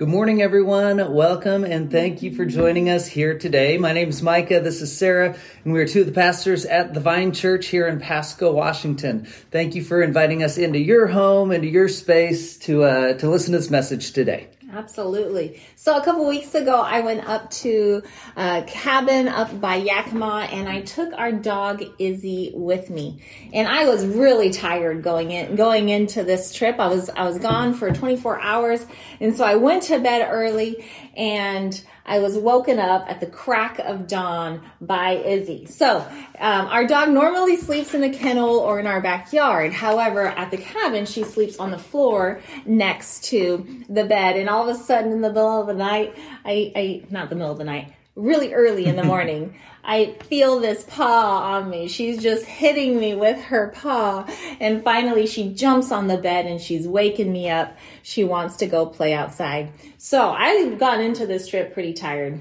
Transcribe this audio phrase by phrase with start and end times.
[0.00, 1.12] Good morning, everyone.
[1.12, 3.76] Welcome and thank you for joining us here today.
[3.76, 4.60] My name is Micah.
[4.60, 7.86] This is Sarah, and we are two of the pastors at the Vine Church here
[7.86, 9.26] in Pasco, Washington.
[9.50, 13.52] Thank you for inviting us into your home, into your space to uh, to listen
[13.52, 14.48] to this message today.
[14.72, 15.60] Absolutely.
[15.74, 18.02] So a couple weeks ago, I went up to
[18.36, 23.22] a cabin up by Yakima and I took our dog Izzy with me.
[23.52, 26.78] And I was really tired going in, going into this trip.
[26.78, 28.86] I was, I was gone for 24 hours.
[29.18, 30.84] And so I went to bed early
[31.16, 35.66] and I was woken up at the crack of dawn by Izzy.
[35.66, 35.98] So,
[36.38, 39.72] um, our dog normally sleeps in a kennel or in our backyard.
[39.72, 44.36] However, at the cabin, she sleeps on the floor next to the bed.
[44.36, 47.36] And all of a sudden, in the middle of the night, I, I not the
[47.36, 51.88] middle of the night, really early in the morning, I feel this paw on me.
[51.88, 54.26] She's just hitting me with her paw.
[54.60, 57.76] And finally, she jumps on the bed and she's waking me up.
[58.02, 59.72] She wants to go play outside.
[59.96, 62.40] So I got into this trip pretty tired,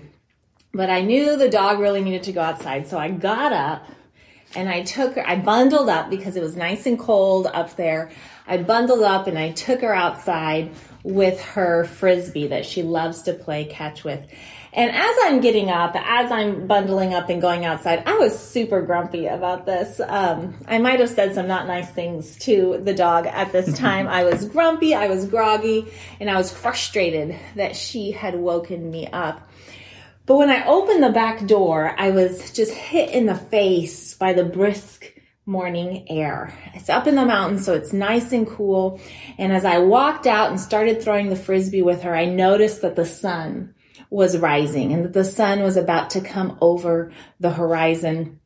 [0.74, 2.88] but I knew the dog really needed to go outside.
[2.88, 3.88] So I got up
[4.56, 8.12] and I took her, I bundled up because it was nice and cold up there.
[8.48, 10.72] I bundled up and I took her outside
[11.04, 14.26] with her frisbee that she loves to play catch with.
[14.72, 18.82] And as I'm getting up, as I'm bundling up and going outside, I was super
[18.82, 20.00] grumpy about this.
[20.00, 24.08] Um, I might have said some not nice things to the dog at this time.
[24.08, 25.88] I was grumpy, I was groggy,
[26.20, 29.50] and I was frustrated that she had woken me up.
[30.28, 34.34] But when I opened the back door, I was just hit in the face by
[34.34, 35.12] the brisk
[35.48, 36.54] morning air.
[36.76, 39.02] It's up in the mountains, so it's nice and cool.
[39.40, 42.96] And as I walked out and started throwing the frisbee with her, I noticed that
[42.96, 43.74] the sun
[44.10, 48.40] was rising and that the sun was about to come over the horizon.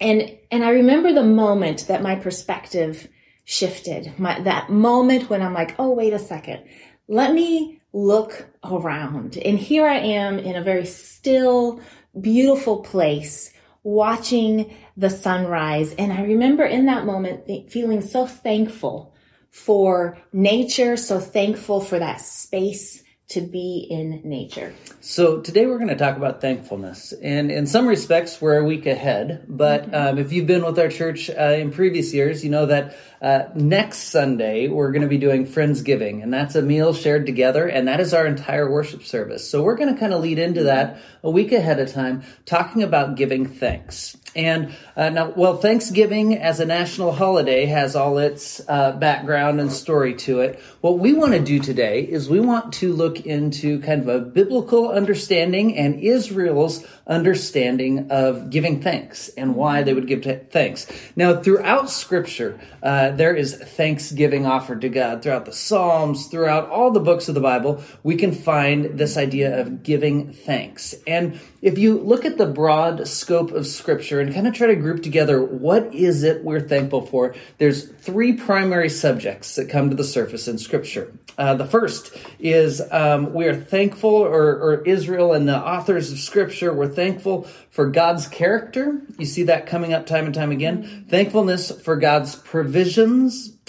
[0.00, 3.08] And, and I remember the moment that my perspective
[3.44, 6.64] shifted, my, that moment when I'm like, oh, wait a second.
[7.08, 9.36] Let me look around.
[9.38, 11.80] And here I am in a very still,
[12.20, 15.94] beautiful place watching the sunrise.
[15.94, 19.14] And I remember in that moment th- feeling so thankful
[19.50, 24.74] for nature, so thankful for that space to be in nature.
[25.00, 28.86] So today we're going to talk about thankfulness, and in some respects we're a week
[28.86, 29.44] ahead.
[29.46, 29.94] But mm-hmm.
[29.94, 33.44] um, if you've been with our church uh, in previous years, you know that uh,
[33.54, 37.88] next Sunday we're going to be doing Friendsgiving, and that's a meal shared together, and
[37.88, 39.48] that is our entire worship service.
[39.48, 42.82] So we're going to kind of lead into that a week ahead of time, talking
[42.82, 44.16] about giving thanks.
[44.36, 49.72] And uh, now, well, Thanksgiving as a national holiday has all its uh, background and
[49.72, 50.60] story to it.
[50.80, 54.20] What we want to do today is we want to look into kind of a
[54.20, 60.86] biblical understanding and Israel's understanding of giving thanks and why they would give thanks.
[61.16, 65.22] Now, throughout Scripture, uh, there is thanksgiving offered to God.
[65.22, 69.60] Throughout the Psalms, throughout all the books of the Bible, we can find this idea
[69.60, 70.94] of giving thanks.
[71.06, 74.76] And if you look at the broad scope of Scripture and kind of try to
[74.76, 79.96] group together what is it we're thankful for, there's three primary subjects that come to
[79.96, 81.12] the surface in Scripture.
[81.36, 86.18] Uh, the first is um, we are thankful, or, or Israel and the authors of
[86.18, 89.00] Scripture were thankful for God's character.
[89.18, 91.06] You see that coming up time and time again.
[91.08, 92.34] Thankfulness for God's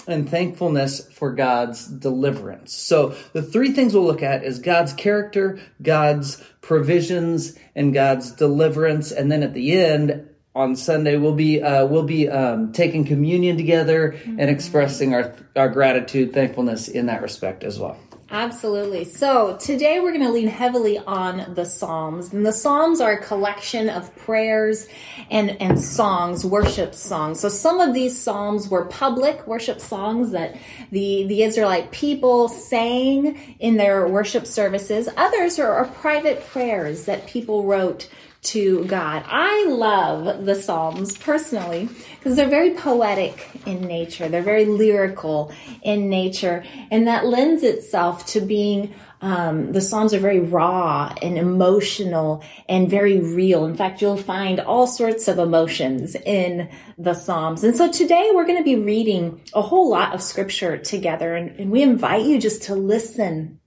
[0.06, 2.74] and thankfulness for God's deliverance.
[2.74, 9.12] So the three things we'll look at is God's character, God's provisions, and God's deliverance.
[9.12, 13.56] And then at the end, on Sunday we'll be uh, we'll be um, taking communion
[13.56, 14.40] together mm-hmm.
[14.40, 17.96] and expressing our our gratitude, thankfulness in that respect as well.
[18.32, 19.02] Absolutely.
[19.06, 22.32] So today we're going to lean heavily on the Psalms.
[22.32, 24.86] And the Psalms are a collection of prayers
[25.32, 27.40] and, and songs, worship songs.
[27.40, 30.56] So some of these Psalms were public worship songs that
[30.92, 35.08] the, the Israelite people sang in their worship services.
[35.16, 38.08] Others are, are private prayers that people wrote
[38.42, 39.24] to God.
[39.26, 44.28] I love the Psalms personally because they're very poetic in nature.
[44.28, 45.52] They're very lyrical
[45.82, 46.64] in nature.
[46.90, 52.88] And that lends itself to being um, the Psalms are very raw and emotional and
[52.88, 53.66] very real.
[53.66, 57.62] In fact, you'll find all sorts of emotions in the Psalms.
[57.62, 61.34] And so today we're going to be reading a whole lot of scripture together.
[61.34, 63.59] And, and we invite you just to listen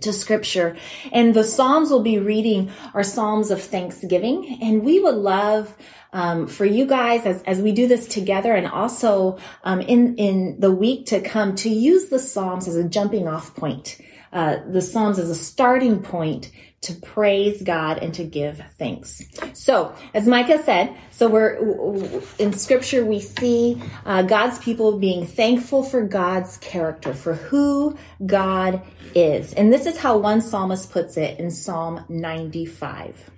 [0.00, 0.76] to scripture.
[1.12, 4.58] And the Psalms we'll be reading are Psalms of Thanksgiving.
[4.62, 5.74] And we would love
[6.12, 10.60] um, for you guys as, as we do this together and also um, in, in
[10.60, 13.98] the week to come to use the Psalms as a jumping off point
[14.34, 16.50] uh, the Psalms as a starting point
[16.82, 19.22] to praise God and to give thanks.
[19.54, 25.82] So, as Micah said, so we're in scripture, we see uh, God's people being thankful
[25.82, 27.96] for God's character, for who
[28.26, 28.82] God
[29.14, 29.54] is.
[29.54, 33.30] And this is how one psalmist puts it in Psalm 95.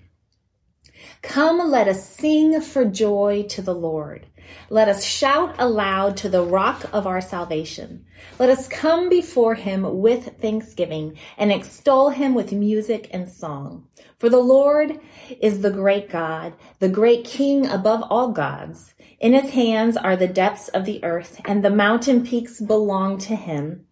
[1.23, 4.27] Come, let us sing for joy to the Lord.
[4.71, 8.05] Let us shout aloud to the rock of our salvation.
[8.39, 13.87] Let us come before him with thanksgiving and extol him with music and song.
[14.19, 15.01] For the Lord
[15.41, 18.95] is the great God, the great King above all gods.
[19.19, 23.35] In his hands are the depths of the earth, and the mountain peaks belong to
[23.35, 23.87] him.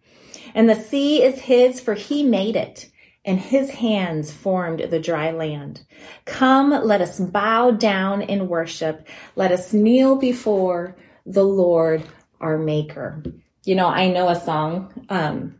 [0.53, 2.89] And the sea is his, for he made it
[3.25, 5.85] and his hands formed the dry land.
[6.25, 9.07] Come, let us bow down in worship.
[9.35, 10.95] Let us kneel before
[11.25, 12.03] the Lord
[12.39, 13.23] our maker.
[13.63, 15.55] You know, I know a song, um,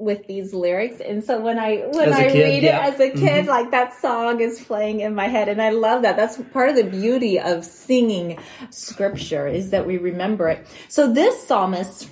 [0.00, 1.00] with these lyrics.
[1.00, 2.86] And so when I, when I kid, read yeah.
[2.86, 3.48] it as a kid, mm-hmm.
[3.48, 5.48] like that song is playing in my head.
[5.48, 6.16] And I love that.
[6.16, 8.38] That's part of the beauty of singing
[8.70, 10.66] scripture is that we remember it.
[10.88, 12.10] So this psalmist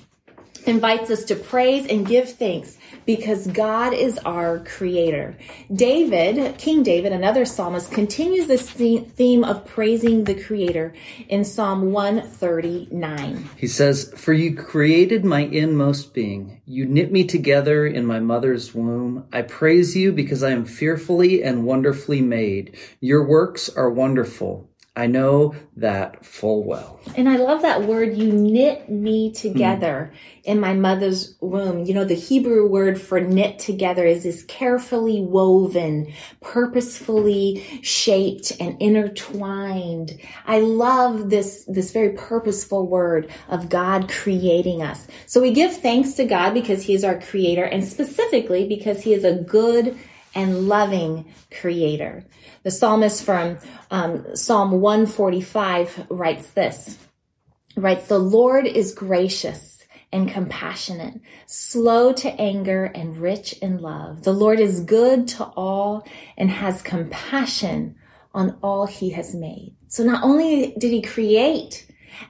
[0.69, 5.35] invites us to praise and give thanks because God is our creator.
[5.73, 10.93] David, King David, another psalmist, continues this theme of praising the creator
[11.27, 13.49] in Psalm 139.
[13.57, 16.61] He says, For you created my inmost being.
[16.65, 19.27] You knit me together in my mother's womb.
[19.33, 22.77] I praise you because I am fearfully and wonderfully made.
[22.99, 24.69] Your works are wonderful.
[24.95, 26.99] I know that full well.
[27.15, 30.43] And I love that word, you knit me together mm.
[30.43, 31.85] in my mother's womb.
[31.85, 38.81] You know, the Hebrew word for knit together is this carefully woven, purposefully shaped and
[38.81, 40.19] intertwined.
[40.45, 45.07] I love this, this very purposeful word of God creating us.
[45.27, 49.13] So we give thanks to God because he is our creator and specifically because he
[49.13, 49.97] is a good
[50.35, 52.23] and loving creator.
[52.63, 53.57] The psalmist from
[53.91, 56.97] um, Psalm 145 writes this,
[57.75, 59.79] writes, the Lord is gracious
[60.11, 64.23] and compassionate, slow to anger and rich in love.
[64.23, 67.95] The Lord is good to all and has compassion
[68.33, 69.75] on all he has made.
[69.87, 71.87] So not only did he create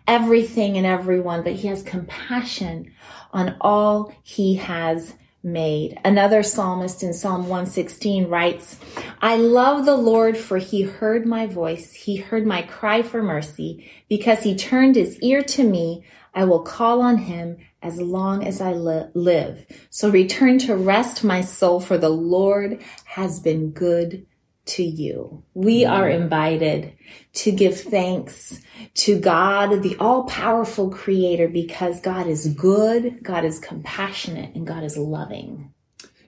[0.07, 2.91] everything and everyone, but he has compassion
[3.31, 5.13] on all he has
[5.43, 5.97] made.
[6.03, 8.77] Another psalmist in Psalm 116 writes,
[9.21, 11.93] I love the Lord for he heard my voice.
[11.93, 13.89] He heard my cry for mercy.
[14.09, 16.03] Because he turned his ear to me,
[16.33, 19.65] I will call on him as long as I li- live.
[19.89, 24.25] So return to rest, my soul, for the Lord has been good
[24.69, 25.43] to you.
[25.53, 26.23] We are mm-hmm.
[26.23, 26.93] invited
[27.33, 28.61] to give thanks
[28.95, 34.83] to God, the all powerful creator, because God is good, God is compassionate, and God
[34.83, 35.73] is loving.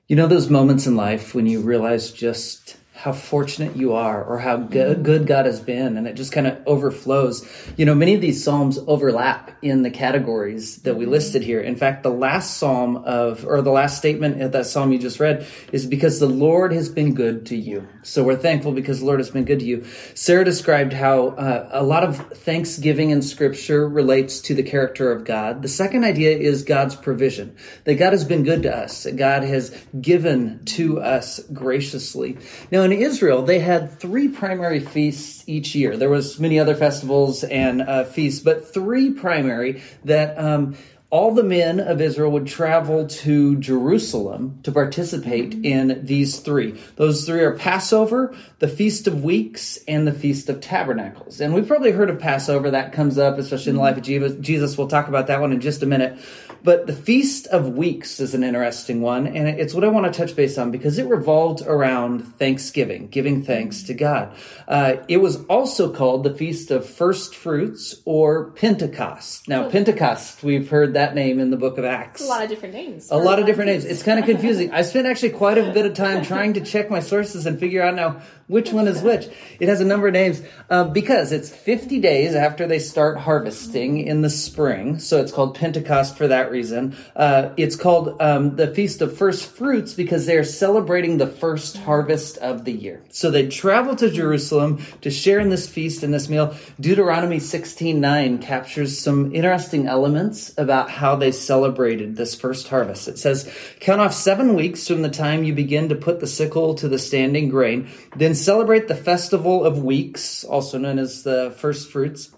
[0.08, 4.38] You know, those moments in life when you realize just how fortunate you are or
[4.38, 5.98] how good, good God has been.
[5.98, 7.44] And it just kind of overflows.
[7.76, 11.60] You know, many of these Psalms overlap in the categories that we listed here.
[11.60, 15.20] In fact, the last Psalm of, or the last statement of that Psalm you just
[15.20, 17.88] read is because the Lord has been good to you.
[18.04, 19.84] So we're thankful because the Lord has been good to you.
[20.14, 25.24] Sarah described how uh, a lot of thanksgiving in scripture relates to the character of
[25.26, 25.64] God.
[25.64, 27.56] The second idea is God's provision,
[27.86, 32.38] that God has been good to us, that God has given to us graciously.
[32.72, 35.98] Now, in Israel, they had three primary feasts each year.
[35.98, 40.76] There was many other festivals and uh, feasts, but three primary that um,
[41.12, 46.80] all the men of Israel would travel to Jerusalem to participate in these three.
[46.96, 51.42] Those three are Passover, the Feast of Weeks, and the Feast of Tabernacles.
[51.42, 52.72] And we've probably heard of Passover.
[52.72, 54.78] That comes up, especially in the life of Jesus.
[54.78, 56.18] We'll talk about that one in just a minute.
[56.64, 60.18] But the Feast of Weeks is an interesting one, and it's what I want to
[60.18, 64.36] touch base on because it revolved around Thanksgiving, giving thanks to God.
[64.68, 69.48] Uh, it was also called the Feast of First Fruits or Pentecost.
[69.48, 72.22] Now, Pentecost, we've heard that name in the book of Acts.
[72.22, 73.10] a lot of different names.
[73.10, 73.86] A lot of different names.
[73.86, 74.72] It's kind of confusing.
[74.72, 77.82] I spent actually quite a bit of time trying to check my sources and figure
[77.82, 79.28] out now which one is which.
[79.62, 84.00] It has a number of names uh, because it's 50 days after they start harvesting
[84.00, 85.00] in the spring.
[85.00, 86.98] So it's called Pentecost for that reason.
[87.16, 92.38] Uh, it's called um, the Feast of First Fruits because they're celebrating the first harvest
[92.40, 93.02] of the year.
[93.10, 96.54] So they travel to Jerusalem to share in this feast and this meal.
[96.80, 103.08] Deuteronomy 16:9 captures some interesting elements about how they celebrated this first harvest.
[103.08, 106.76] It says, "Count off 7 weeks from the time you begin to put the sickle
[106.76, 111.90] to the standing grain, then celebrate the festival of weeks, also known as the first
[111.90, 112.30] fruits."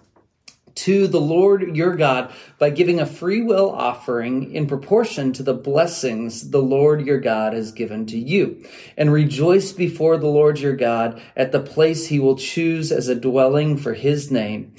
[0.76, 5.54] to the Lord your God by giving a free will offering in proportion to the
[5.54, 8.58] blessings the Lord your God has given to you.
[8.98, 13.14] And rejoice before the Lord your God at the place he will choose as a
[13.14, 14.72] dwelling for his name.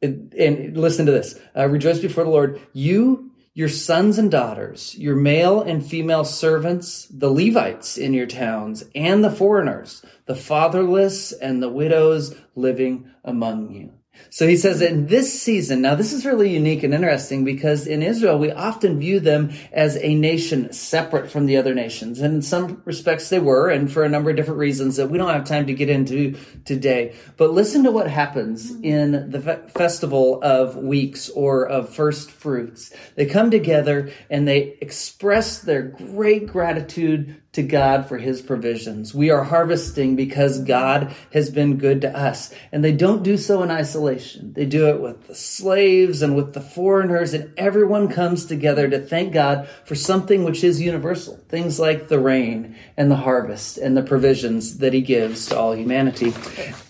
[0.00, 1.38] And, listen to this.
[1.56, 7.06] Uh, rejoice before the Lord, you, your sons and daughters, your male and female servants,
[7.06, 13.72] the Levites in your towns, and the foreigners, the fatherless and the widows living among
[13.72, 13.97] you.
[14.30, 18.02] So he says in this season, now this is really unique and interesting because in
[18.02, 22.20] Israel, we often view them as a nation separate from the other nations.
[22.20, 25.18] And in some respects they were, and for a number of different reasons that we
[25.18, 27.14] don't have time to get into today.
[27.36, 32.92] But listen to what happens in the fe- festival of weeks or of first fruits.
[33.14, 39.14] They come together and they express their great gratitude to God for his provisions.
[39.14, 42.54] We are harvesting because God has been good to us.
[42.72, 44.52] And they don't do so in isolation.
[44.52, 49.00] They do it with the slaves and with the foreigners and everyone comes together to
[49.00, 51.36] thank God for something which is universal.
[51.48, 55.74] Things like the rain and the harvest and the provisions that he gives to all
[55.74, 56.34] humanity.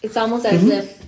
[0.02, 0.72] It's almost as mm-hmm.
[0.72, 0.98] if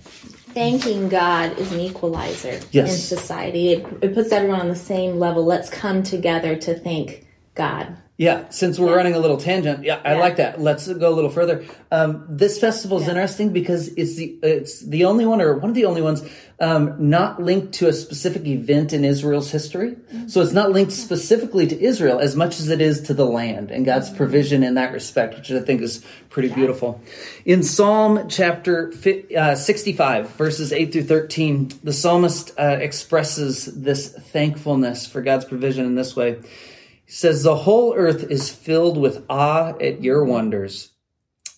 [0.54, 2.92] thanking God is an equalizer yes.
[2.92, 3.72] in society.
[3.72, 5.44] It, it puts everyone on the same level.
[5.44, 7.96] Let's come together to thank God.
[8.20, 8.96] Yeah, since we're yeah.
[8.96, 10.18] running a little tangent, yeah, I yeah.
[10.18, 10.60] like that.
[10.60, 11.64] Let's go a little further.
[11.90, 13.12] Um, this festival is yeah.
[13.12, 16.22] interesting because it's the it's the only one or one of the only ones
[16.60, 19.92] um, not linked to a specific event in Israel's history.
[19.92, 20.28] Mm-hmm.
[20.28, 23.70] So it's not linked specifically to Israel as much as it is to the land
[23.70, 24.18] and God's mm-hmm.
[24.18, 27.00] provision in that respect, which I think is pretty beautiful.
[27.46, 28.92] In Psalm chapter
[29.34, 35.86] uh, 65, verses 8 through 13, the psalmist uh, expresses this thankfulness for God's provision
[35.86, 36.36] in this way.
[37.12, 40.92] Says, The whole earth is filled with awe at your wonders.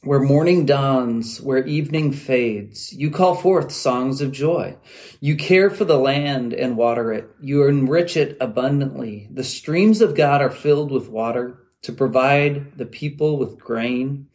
[0.02, 4.76] Where morning dawns, where evening fades, you call forth songs of joy.
[5.20, 7.28] You care for the land and water it.
[7.38, 9.28] You enrich it abundantly.
[9.30, 14.28] The streams of God are filled with water to provide the people with grain.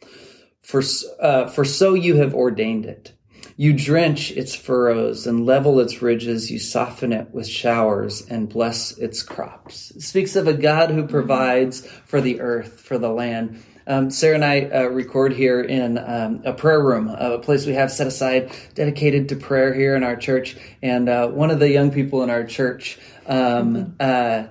[0.62, 0.82] For,
[1.20, 3.12] uh, for so you have ordained it.
[3.60, 6.48] You drench its furrows and level its ridges.
[6.48, 9.90] You soften it with showers and bless its crops.
[9.90, 13.60] It speaks of a God who provides for the earth, for the land.
[13.88, 17.72] Um, Sarah and I uh, record here in um, a prayer room, a place we
[17.72, 20.56] have set aside dedicated to prayer here in our church.
[20.80, 22.96] And uh, one of the young people in our church
[23.26, 24.44] um, uh,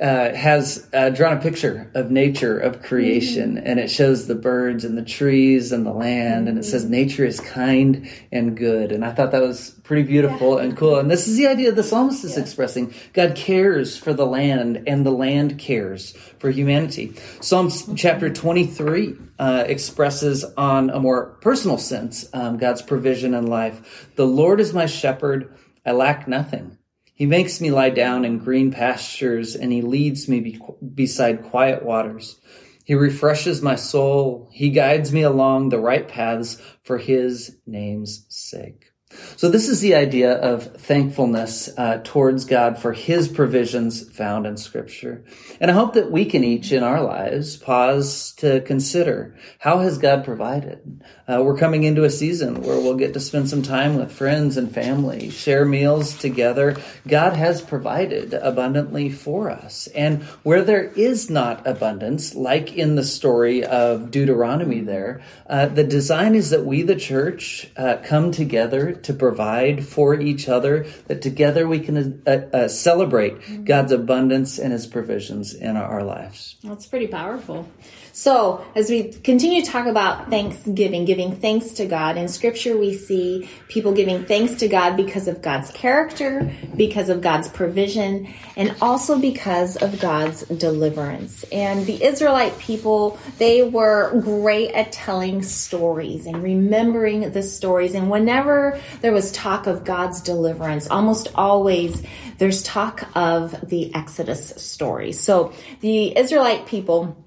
[0.00, 3.66] uh, has uh, drawn a picture of nature, of creation, mm-hmm.
[3.66, 6.92] and it shows the birds and the trees and the land, and it says mm-hmm.
[6.92, 8.90] nature is kind and good.
[8.90, 10.64] And I thought that was pretty beautiful yeah.
[10.64, 10.98] and cool.
[10.98, 12.42] And this is the idea the psalmist is yeah.
[12.42, 12.92] expressing.
[13.12, 17.14] God cares for the land, and the land cares for humanity.
[17.40, 17.94] Psalms mm-hmm.
[17.94, 24.10] chapter 23 uh, expresses on a more personal sense um, God's provision in life.
[24.16, 25.54] The Lord is my shepherd,
[25.86, 26.78] I lack nothing.
[27.14, 30.60] He makes me lie down in green pastures and he leads me be-
[30.94, 32.40] beside quiet waters.
[32.84, 34.48] He refreshes my soul.
[34.52, 38.90] He guides me along the right paths for his name's sake.
[39.36, 44.56] So this is the idea of thankfulness uh, towards God for His provisions found in
[44.56, 45.24] Scripture,
[45.60, 49.98] and I hope that we can each in our lives pause to consider how has
[49.98, 51.02] God provided.
[51.26, 54.56] Uh, we're coming into a season where we'll get to spend some time with friends
[54.56, 56.76] and family, share meals together.
[57.06, 63.04] God has provided abundantly for us, and where there is not abundance, like in the
[63.04, 68.92] story of Deuteronomy, there, uh, the design is that we, the church, uh, come together
[69.04, 73.64] to provide for each other, that together we can uh, uh, celebrate mm-hmm.
[73.64, 76.56] God's abundance and his provisions in our, our lives.
[76.62, 77.68] That's pretty powerful.
[78.16, 82.94] So, as we continue to talk about thanksgiving, giving thanks to God, in scripture we
[82.94, 88.76] see people giving thanks to God because of God's character, because of God's provision, and
[88.80, 91.44] also because of God's deliverance.
[91.50, 97.96] And the Israelite people, they were great at telling stories and remembering the stories.
[97.96, 102.00] And whenever there was talk of God's deliverance, almost always
[102.38, 105.10] there's talk of the Exodus story.
[105.10, 107.23] So the Israelite people,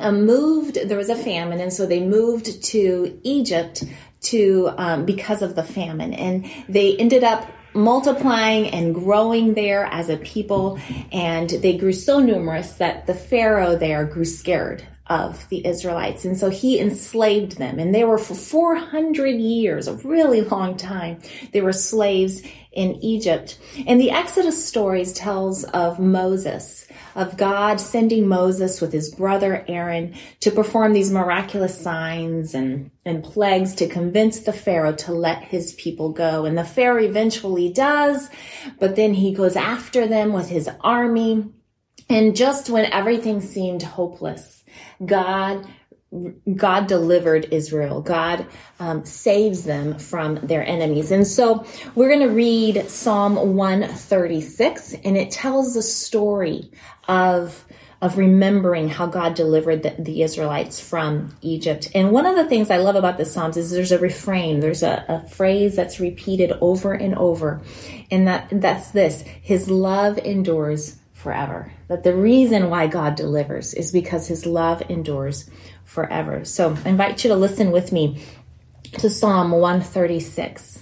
[0.00, 3.84] moved there was a famine and so they moved to egypt
[4.20, 10.08] to um, because of the famine and they ended up multiplying and growing there as
[10.08, 10.78] a people
[11.12, 16.24] and they grew so numerous that the pharaoh there grew scared of the Israelites.
[16.24, 17.78] And so he enslaved them.
[17.78, 21.20] And they were for 400 years, a really long time,
[21.52, 23.58] they were slaves in Egypt.
[23.86, 30.14] And the Exodus stories tells of Moses, of God sending Moses with his brother Aaron
[30.40, 35.74] to perform these miraculous signs and, and plagues to convince the Pharaoh to let his
[35.74, 36.44] people go.
[36.44, 38.28] And the Pharaoh eventually does,
[38.78, 41.46] but then he goes after them with his army.
[42.08, 44.64] And just when everything seemed hopeless,
[45.04, 45.66] God
[46.54, 48.00] God delivered Israel.
[48.00, 48.46] God
[48.78, 51.10] um, saves them from their enemies.
[51.10, 56.70] And so we're going to read Psalm 136, and it tells the story
[57.08, 57.64] of
[58.02, 61.88] of remembering how God delivered the, the, Israelites from Egypt.
[61.94, 64.82] And one of the things I love about the Psalms is there's a refrain, there's
[64.82, 67.62] a, a phrase that's repeated over and over,
[68.10, 71.72] and that that's this: His love endures forever.
[71.88, 75.48] That the reason why God delivers is because his love endures
[75.84, 76.44] forever.
[76.44, 78.22] So I invite you to listen with me
[78.98, 80.80] to Psalm 136.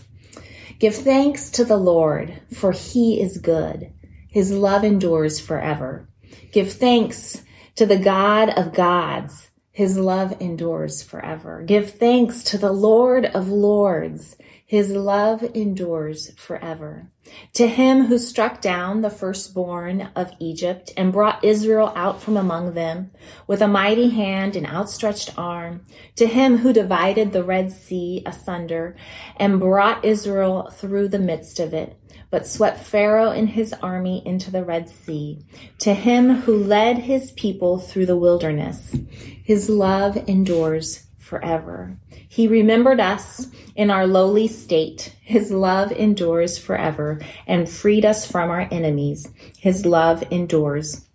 [0.80, 3.92] Give thanks to the Lord, for he is good.
[4.28, 6.08] His love endures forever.
[6.50, 7.44] Give thanks
[7.76, 9.50] to the God of gods.
[9.70, 11.62] His love endures forever.
[11.62, 14.36] Give thanks to the Lord of lords.
[14.72, 17.10] His love endures forever.
[17.52, 22.72] To him who struck down the firstborn of Egypt and brought Israel out from among
[22.72, 23.10] them
[23.46, 25.84] with a mighty hand and outstretched arm,
[26.16, 28.96] to him who divided the Red Sea asunder
[29.36, 32.00] and brought Israel through the midst of it,
[32.30, 35.44] but swept Pharaoh and his army into the Red Sea,
[35.80, 38.96] to him who led his people through the wilderness,
[39.44, 41.96] his love endures forever.
[42.28, 45.14] He remembered us in our lowly state.
[45.22, 49.28] His love endures forever and freed us from our enemies.
[49.58, 51.06] His love endures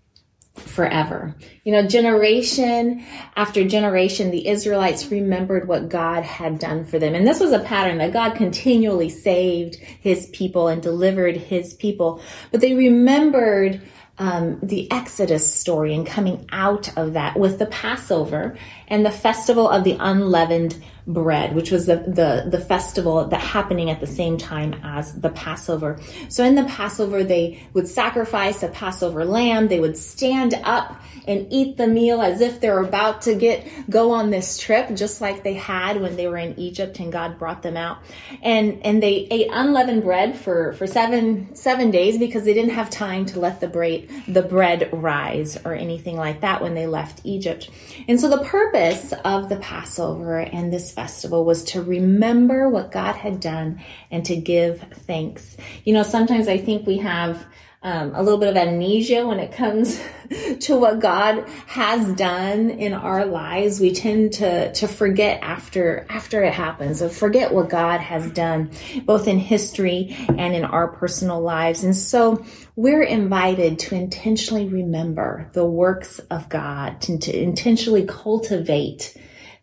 [0.55, 1.35] forever.
[1.63, 7.13] You know, generation after generation, the Israelites remembered what God had done for them.
[7.13, 12.21] And this was a pattern that God continually saved his people and delivered his people.
[12.51, 13.81] But they remembered
[14.19, 18.57] um, the Exodus story and coming out of that with the Passover
[18.88, 20.75] and the festival of the unleavened
[21.07, 25.29] bread, which was the, the, the festival that happening at the same time as the
[25.29, 26.00] Passover.
[26.27, 29.69] So in the Passover, they would sacrifice a Passover lamb.
[29.69, 34.12] They would stand up and eat the meal as if they're about to get, go
[34.12, 37.62] on this trip, just like they had when they were in Egypt and God brought
[37.62, 38.00] them out.
[38.41, 42.89] And, and they ate unleavened bread for, for seven, seven days because they didn't have
[42.89, 47.21] time to let the bread, the bread rise or anything like that when they left
[47.23, 47.69] Egypt.
[48.07, 53.15] And so the purpose of the Passover and this festival was to remember what God
[53.15, 55.58] had done and to give thanks.
[55.84, 57.45] You know, sometimes I think we have
[57.83, 60.01] um, a little bit of amnesia when it comes
[60.61, 63.79] to what God has done in our lives.
[63.79, 68.71] We tend to to forget after after it happens, or forget what God has done,
[69.05, 71.83] both in history and in our personal lives.
[71.83, 72.43] And so
[72.75, 79.15] we're invited to intentionally remember the works of God, to, to intentionally cultivate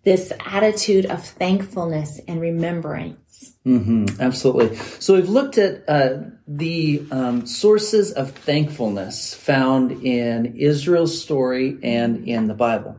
[0.05, 2.41] this attitude of thankfulness and
[3.67, 4.77] Mm-hmm, absolutely.
[4.77, 12.29] So we've looked at uh, the um, sources of thankfulness found in Israel's story and
[12.29, 12.97] in the Bible.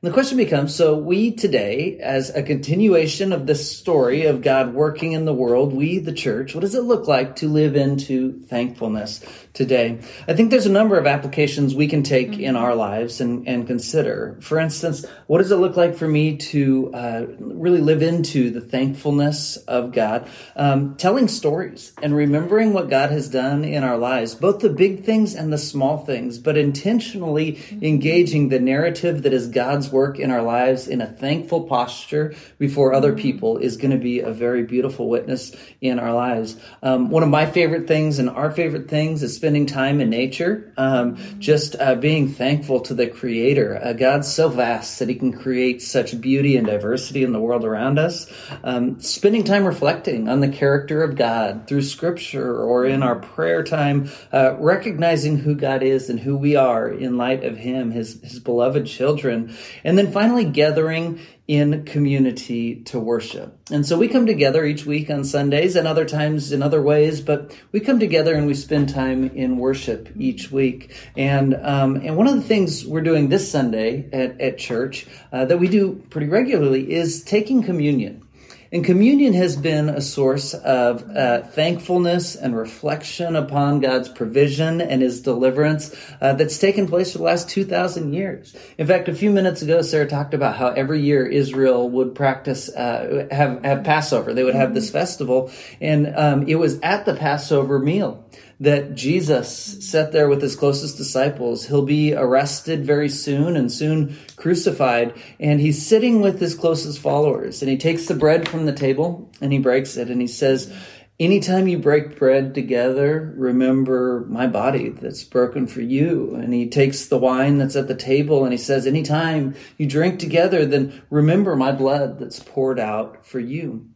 [0.00, 4.72] And the question becomes so we today, as a continuation of this story of God
[4.72, 8.38] working in the world, we, the church, what does it look like to live into
[8.42, 9.98] thankfulness today?
[10.28, 12.42] I think there's a number of applications we can take mm-hmm.
[12.42, 14.38] in our lives and, and consider.
[14.40, 18.60] For instance, what does it look like for me to uh, really live into the
[18.60, 20.28] thankfulness of God?
[20.54, 25.02] Um, telling stories and remembering what God has done in our lives, both the big
[25.02, 27.84] things and the small things, but intentionally mm-hmm.
[27.84, 32.94] engaging the narrative that is God's work in our lives in a thankful posture before
[32.94, 33.20] other mm-hmm.
[33.20, 36.56] people is going to be a very beautiful witness in our lives.
[36.82, 40.72] Um, one of my favorite things and our favorite things is spending time in nature,
[40.76, 43.80] um, just uh, being thankful to the Creator.
[43.82, 47.64] Uh, God's so vast that He can create such beauty and diversity in the world
[47.64, 48.30] around us.
[48.64, 53.62] Um, spending time reflecting on the character of God through Scripture or in our prayer
[53.62, 58.20] time, uh, recognizing who God is and who we are in light of Him, His
[58.22, 63.58] His beloved children, and then finally, gathering in community to worship.
[63.70, 67.22] And so we come together each week on Sundays and other times in other ways,
[67.22, 70.94] but we come together and we spend time in worship each week.
[71.16, 75.46] And um, and one of the things we're doing this Sunday at, at church uh,
[75.46, 78.27] that we do pretty regularly is taking communion.
[78.70, 85.00] And communion has been a source of uh, thankfulness and reflection upon God's provision and
[85.00, 88.54] his deliverance uh, that's taken place for the last 2,000 years.
[88.76, 92.68] In fact, a few minutes ago, Sarah talked about how every year Israel would practice,
[92.68, 94.34] uh, have, have Passover.
[94.34, 95.50] They would have this festival.
[95.80, 98.27] And um, it was at the Passover meal
[98.60, 99.48] that Jesus
[99.88, 101.66] sat there with his closest disciples.
[101.66, 105.14] He'll be arrested very soon and soon crucified.
[105.38, 109.30] And he's sitting with his closest followers and he takes the bread from the table
[109.40, 110.72] and he breaks it and he says,
[111.20, 116.36] Anytime you break bread together, remember my body that's broken for you.
[116.36, 120.20] And he takes the wine that's at the table and he says, Anytime you drink
[120.20, 123.88] together, then remember my blood that's poured out for you.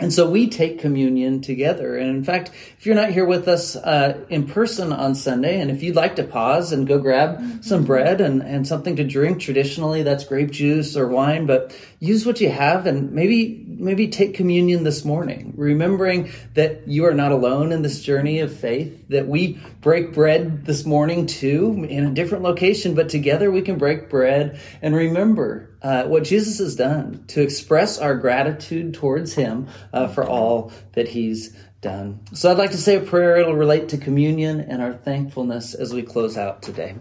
[0.00, 1.96] And so we take communion together.
[1.96, 5.70] And in fact, if you're not here with us uh, in person on Sunday, and
[5.70, 7.60] if you'd like to pause and go grab mm-hmm.
[7.60, 12.24] some bread and, and something to drink, traditionally that's grape juice or wine, but use
[12.24, 17.32] what you have and maybe maybe take communion this morning, remembering that you are not
[17.32, 22.10] alone in this journey of faith, that we break bread this morning too in a
[22.10, 27.24] different location, but together we can break bread and remember uh, what Jesus has done
[27.28, 32.20] to express our gratitude towards him uh, for all that he's done.
[32.34, 33.36] So I'd like to say a prayer.
[33.36, 36.94] It'll relate to communion and our thankfulness as we close out today.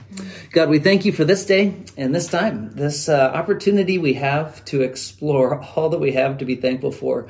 [0.51, 4.63] God, we thank you for this day and this time, this uh, opportunity we have
[4.65, 7.27] to explore all that we have to be thankful for.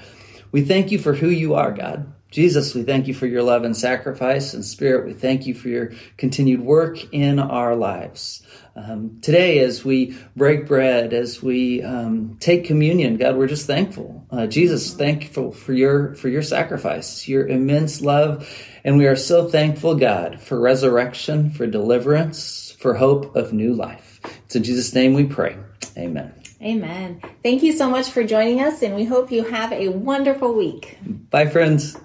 [0.52, 2.14] We thank you for who you are, God.
[2.32, 5.06] Jesus, we thank you for your love and sacrifice and spirit.
[5.06, 8.44] We thank you for your continued work in our lives.
[8.76, 14.26] Um, today, as we break bread, as we um, take communion, God, we're just thankful.
[14.30, 18.48] Uh, Jesus, thankful for your for your sacrifice, your immense love,
[18.84, 24.22] and we are so thankful, God, for resurrection, for deliverance, for hope of new life.
[24.46, 25.58] It's in Jesus' name we pray.
[25.98, 26.34] Amen.
[26.62, 27.22] Amen.
[27.42, 31.00] Thank you so much for joining us, and we hope you have a wonderful week.
[31.30, 31.98] Bye, friends.